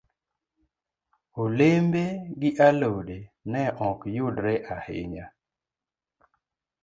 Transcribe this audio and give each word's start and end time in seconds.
Olembe 1.41 2.03
gi 2.39 2.51
alode 2.67 3.17
ne 3.51 3.61
ok 3.89 3.99
yudre 4.15 4.53
ahinya. 4.75 5.25